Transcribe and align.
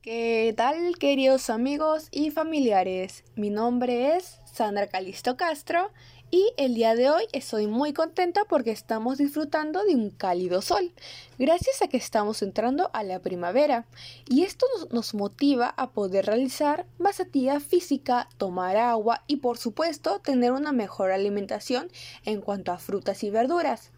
¿Qué 0.00 0.54
tal 0.56 0.96
queridos 0.96 1.50
amigos 1.50 2.06
y 2.12 2.30
familiares? 2.30 3.24
Mi 3.34 3.50
nombre 3.50 4.16
es 4.16 4.40
Sandra 4.44 4.86
Calisto 4.86 5.36
Castro 5.36 5.90
y 6.30 6.52
el 6.56 6.74
día 6.74 6.94
de 6.94 7.10
hoy 7.10 7.24
estoy 7.32 7.66
muy 7.66 7.92
contenta 7.92 8.44
porque 8.44 8.70
estamos 8.70 9.18
disfrutando 9.18 9.82
de 9.84 9.94
un 9.94 10.10
cálido 10.10 10.60
sol, 10.60 10.92
gracias 11.38 11.80
a 11.80 11.88
que 11.88 11.96
estamos 11.96 12.42
entrando 12.42 12.90
a 12.92 13.02
la 13.02 13.20
primavera 13.20 13.86
y 14.28 14.42
esto 14.42 14.66
nos 14.90 15.14
motiva 15.14 15.72
a 15.76 15.90
poder 15.90 16.26
realizar 16.26 16.86
más 16.98 17.20
actividad 17.20 17.60
física, 17.60 18.28
tomar 18.36 18.76
agua 18.76 19.24
y 19.26 19.36
por 19.36 19.56
supuesto 19.56 20.18
tener 20.18 20.52
una 20.52 20.72
mejor 20.72 21.12
alimentación 21.12 21.90
en 22.24 22.40
cuanto 22.42 22.72
a 22.72 22.78
frutas 22.78 23.22
y 23.24 23.30
verduras. 23.30 23.90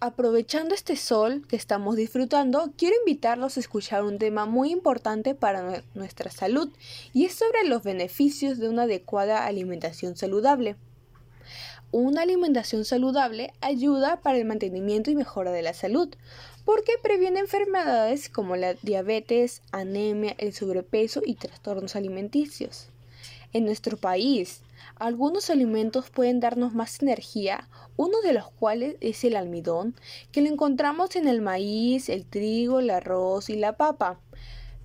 Aprovechando 0.00 0.74
este 0.74 0.96
sol 0.96 1.46
que 1.48 1.56
estamos 1.56 1.96
disfrutando, 1.96 2.72
quiero 2.76 2.96
invitarlos 3.00 3.56
a 3.56 3.60
escuchar 3.60 4.04
un 4.04 4.18
tema 4.18 4.46
muy 4.46 4.70
importante 4.70 5.34
para 5.34 5.82
nuestra 5.94 6.30
salud 6.30 6.70
y 7.12 7.24
es 7.24 7.34
sobre 7.34 7.64
los 7.66 7.82
beneficios 7.82 8.58
de 8.58 8.68
una 8.68 8.82
adecuada 8.82 9.46
alimentación 9.46 10.16
saludable. 10.16 10.76
Una 11.92 12.22
alimentación 12.22 12.84
saludable 12.84 13.52
ayuda 13.60 14.20
para 14.20 14.38
el 14.38 14.44
mantenimiento 14.44 15.10
y 15.12 15.14
mejora 15.14 15.52
de 15.52 15.62
la 15.62 15.72
salud, 15.72 16.08
porque 16.64 16.92
previene 17.00 17.38
enfermedades 17.38 18.28
como 18.28 18.56
la 18.56 18.74
diabetes, 18.74 19.62
anemia, 19.70 20.34
el 20.38 20.52
sobrepeso 20.52 21.22
y 21.24 21.36
trastornos 21.36 21.94
alimenticios. 21.94 22.88
En 23.52 23.64
nuestro 23.64 23.96
país, 23.96 24.62
algunos 24.96 25.48
alimentos 25.48 26.10
pueden 26.10 26.40
darnos 26.40 26.74
más 26.74 27.00
energía, 27.00 27.68
uno 27.96 28.20
de 28.20 28.32
los 28.32 28.50
cuales 28.50 28.96
es 29.00 29.22
el 29.22 29.36
almidón, 29.36 29.94
que 30.32 30.42
lo 30.42 30.48
encontramos 30.48 31.14
en 31.14 31.28
el 31.28 31.40
maíz, 31.40 32.08
el 32.08 32.26
trigo, 32.26 32.80
el 32.80 32.90
arroz 32.90 33.48
y 33.48 33.56
la 33.56 33.76
papa, 33.76 34.18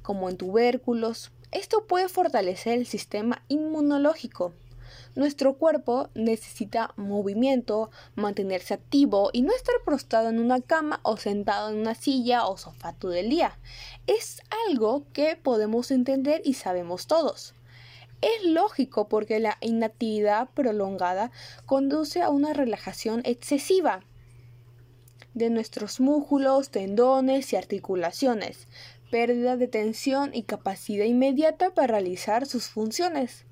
como 0.03 0.29
en 0.29 0.37
tubérculos. 0.37 1.31
Esto 1.51 1.87
puede 1.87 2.09
fortalecer 2.09 2.77
el 2.77 2.85
sistema 2.85 3.43
inmunológico. 3.47 4.53
Nuestro 5.13 5.57
cuerpo 5.57 6.09
necesita 6.13 6.93
movimiento, 6.95 7.89
mantenerse 8.15 8.73
activo 8.73 9.29
y 9.33 9.41
no 9.41 9.53
estar 9.53 9.75
prostrado 9.83 10.29
en 10.29 10.39
una 10.39 10.61
cama 10.61 11.01
o 11.03 11.17
sentado 11.17 11.69
en 11.69 11.77
una 11.77 11.95
silla 11.95 12.45
o 12.45 12.57
sofá 12.57 12.93
todo 12.93 13.13
el 13.13 13.29
día. 13.29 13.59
Es 14.07 14.41
algo 14.67 15.05
que 15.11 15.35
podemos 15.35 15.91
entender 15.91 16.41
y 16.45 16.53
sabemos 16.53 17.07
todos. 17.07 17.55
Es 18.21 18.45
lógico 18.45 19.09
porque 19.09 19.39
la 19.39 19.57
inactividad 19.59 20.49
prolongada 20.53 21.31
conduce 21.65 22.21
a 22.21 22.29
una 22.29 22.53
relajación 22.53 23.21
excesiva 23.25 24.05
de 25.33 25.49
nuestros 25.49 25.99
músculos, 25.99 26.69
tendones 26.69 27.51
y 27.51 27.55
articulaciones, 27.55 28.67
pérdida 29.09 29.57
de 29.57 29.67
tensión 29.67 30.31
y 30.33 30.43
capacidad 30.43 31.05
inmediata 31.05 31.73
para 31.73 31.87
realizar 31.87 32.45
sus 32.45 32.67
funciones. 32.67 33.45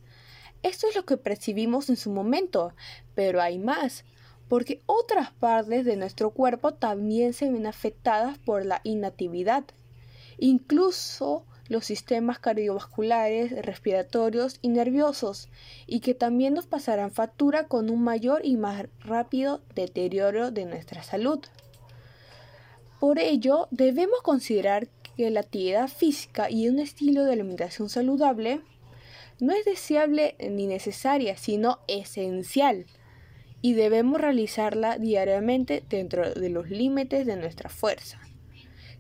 Esto 0.62 0.88
es 0.88 0.96
lo 0.96 1.06
que 1.06 1.18
percibimos 1.18 1.90
en 1.90 1.96
su 1.96 2.12
momento, 2.12 2.74
pero 3.16 3.42
hay 3.42 3.60
más, 3.60 4.04
porque 4.50 4.82
otras 4.86 5.32
partes 5.32 5.86
de 5.86 5.96
nuestro 5.96 6.32
cuerpo 6.32 6.74
también 6.74 7.34
se 7.34 7.50
ven 7.50 7.66
afectadas 7.66 8.38
por 8.40 8.66
la 8.66 8.82
inactividad. 8.84 9.64
Incluso 10.38 11.46
los 11.70 11.86
sistemas 11.86 12.40
cardiovasculares, 12.40 13.52
respiratorios 13.64 14.58
y 14.62 14.70
nerviosos, 14.70 15.50
y 15.86 16.02
que 16.02 16.16
también 16.16 16.56
nos 16.56 16.66
pasarán 16.66 17.12
factura 17.12 17.68
con 17.68 17.90
un 17.90 18.04
mayor 18.04 18.42
y 18.44 18.58
más 18.58 18.88
rápido 19.00 19.62
deterioro 19.76 20.52
de 20.52 20.66
nuestra 20.66 21.04
salud. 21.04 21.40
Por 23.00 23.20
ello, 23.20 23.68
debemos 23.72 24.22
considerar 24.24 24.90
que 25.16 25.30
la 25.30 25.42
actividad 25.42 25.88
física 25.88 26.50
y 26.50 26.68
un 26.68 26.80
estilo 26.80 27.24
de 27.24 27.34
alimentación 27.34 27.88
saludable 27.88 28.62
no 29.40 29.54
es 29.54 29.66
deseable 29.66 30.36
ni 30.40 30.68
necesaria, 30.68 31.38
sino 31.38 31.80
esencial, 31.88 32.86
y 33.62 33.74
debemos 33.74 34.22
realizarla 34.22 34.98
diariamente 34.98 35.84
dentro 35.90 36.34
de 36.34 36.50
los 36.50 36.70
límites 36.70 37.26
de 37.26 37.36
nuestra 37.36 37.70
fuerza. 37.70 38.20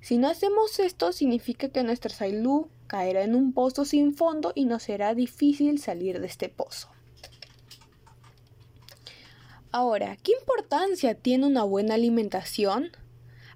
Si 0.02 0.18
no 0.18 0.30
hacemos 0.30 0.80
esto, 0.80 1.12
significa 1.12 1.70
que 1.70 1.84
nuestra 1.84 2.12
salud 2.12 2.68
caerá 2.88 3.24
en 3.24 3.36
un 3.36 3.54
pozo 3.54 3.86
sin 3.86 4.16
fondo 4.16 4.52
y 4.56 4.66
nos 4.66 4.84
será 4.84 5.14
difícil 5.14 5.80
salir 5.80 6.20
de 6.20 6.28
este 6.28 6.50
pozo. 6.50 6.90
Ahora, 9.72 10.18
¿qué 10.24 10.32
importancia 10.40 11.14
tiene 11.14 11.46
una 11.46 11.64
buena 11.64 11.94
alimentación? 11.94 12.92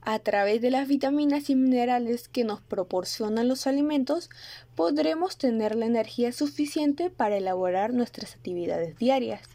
A 0.05 0.19
través 0.19 0.61
de 0.61 0.69
las 0.69 0.89
vitaminas 0.89 1.49
y 1.49 1.55
minerales 1.55 2.27
que 2.27 2.43
nos 2.43 2.59
proporcionan 2.59 3.47
los 3.47 3.67
alimentos, 3.67 4.29
podremos 4.75 5.37
tener 5.37 5.75
la 5.75 5.85
energía 5.85 6.33
suficiente 6.33 7.09
para 7.09 7.37
elaborar 7.37 7.93
nuestras 7.93 8.35
actividades 8.35 8.97
diarias. 8.97 9.47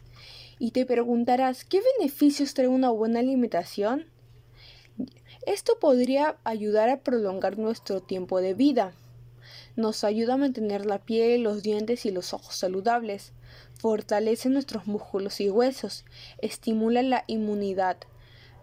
Y 0.57 0.71
te 0.71 0.87
preguntarás, 0.87 1.65
¿qué 1.65 1.81
beneficios 1.99 2.55
trae 2.55 2.67
una 2.67 2.89
buena 2.89 3.19
alimentación? 3.19 4.07
Esto 5.45 5.77
podría 5.79 6.37
ayudar 6.43 6.89
a 6.89 7.01
prolongar 7.01 7.59
nuestro 7.59 8.01
tiempo 8.01 8.41
de 8.41 8.55
vida. 8.55 8.93
Nos 9.75 10.03
ayuda 10.03 10.33
a 10.33 10.37
mantener 10.37 10.87
la 10.87 10.97
piel, 10.97 11.43
los 11.43 11.61
dientes 11.61 12.07
y 12.07 12.11
los 12.11 12.33
ojos 12.33 12.55
saludables. 12.55 13.33
Fortalece 13.75 14.49
nuestros 14.49 14.87
músculos 14.87 15.41
y 15.41 15.49
huesos. 15.51 16.05
Estimula 16.39 17.03
la 17.03 17.23
inmunidad. 17.27 17.97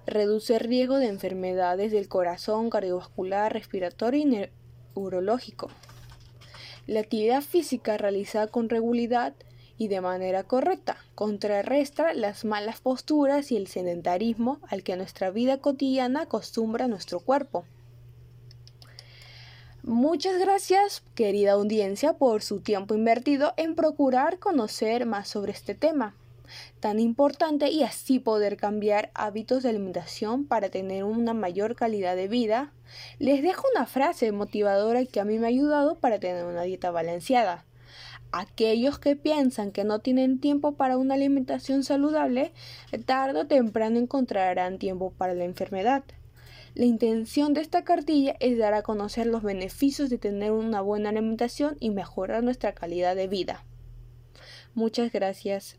Reduce 0.06 0.54
el 0.54 0.60
riesgo 0.60 0.98
de 0.98 1.08
enfermedades 1.08 1.90
del 1.90 2.08
corazón, 2.08 2.70
cardiovascular, 2.70 3.52
respiratorio 3.52 4.20
y 4.20 4.50
neurológico. 4.94 5.68
La 6.86 7.00
actividad 7.00 7.42
física 7.42 7.98
realizada 7.98 8.46
con 8.46 8.68
regularidad 8.68 9.34
y 9.78 9.88
de 9.88 10.00
manera 10.00 10.44
correcta. 10.44 10.96
Contrarresta 11.16 12.14
las 12.14 12.44
malas 12.44 12.80
posturas 12.80 13.50
y 13.50 13.56
el 13.56 13.66
sedentarismo 13.66 14.60
al 14.68 14.84
que 14.84 14.96
nuestra 14.96 15.30
vida 15.30 15.58
cotidiana 15.58 16.22
acostumbra 16.22 16.86
nuestro 16.86 17.18
cuerpo. 17.18 17.64
Muchas 19.82 20.38
gracias, 20.38 21.02
querida 21.16 21.52
audiencia, 21.52 22.12
por 22.12 22.42
su 22.42 22.60
tiempo 22.60 22.94
invertido 22.94 23.54
en 23.56 23.74
procurar 23.74 24.38
conocer 24.38 25.04
más 25.04 25.26
sobre 25.26 25.50
este 25.50 25.74
tema 25.74 26.14
tan 26.80 27.00
importante 27.00 27.70
y 27.70 27.82
así 27.82 28.18
poder 28.18 28.56
cambiar 28.56 29.10
hábitos 29.14 29.62
de 29.62 29.70
alimentación 29.70 30.46
para 30.46 30.68
tener 30.68 31.04
una 31.04 31.34
mayor 31.34 31.76
calidad 31.76 32.16
de 32.16 32.28
vida. 32.28 32.72
Les 33.18 33.42
dejo 33.42 33.66
una 33.74 33.86
frase 33.86 34.32
motivadora 34.32 35.04
que 35.04 35.20
a 35.20 35.24
mí 35.24 35.38
me 35.38 35.46
ha 35.46 35.50
ayudado 35.50 35.96
para 35.96 36.18
tener 36.18 36.44
una 36.44 36.62
dieta 36.62 36.90
balanceada. 36.90 37.64
Aquellos 38.32 38.98
que 38.98 39.16
piensan 39.16 39.72
que 39.72 39.84
no 39.84 40.00
tienen 40.00 40.40
tiempo 40.40 40.72
para 40.72 40.98
una 40.98 41.14
alimentación 41.14 41.84
saludable, 41.84 42.52
tarde 43.06 43.40
o 43.40 43.46
temprano 43.46 43.98
encontrarán 43.98 44.78
tiempo 44.78 45.12
para 45.16 45.34
la 45.34 45.44
enfermedad. 45.44 46.04
La 46.74 46.84
intención 46.84 47.54
de 47.54 47.62
esta 47.62 47.84
cartilla 47.84 48.36
es 48.38 48.58
dar 48.58 48.74
a 48.74 48.82
conocer 48.82 49.26
los 49.26 49.42
beneficios 49.42 50.10
de 50.10 50.18
tener 50.18 50.50
una 50.52 50.82
buena 50.82 51.08
alimentación 51.08 51.78
y 51.80 51.88
mejorar 51.88 52.42
nuestra 52.42 52.74
calidad 52.74 53.16
de 53.16 53.28
vida. 53.28 53.64
Muchas 54.74 55.10
gracias. 55.10 55.78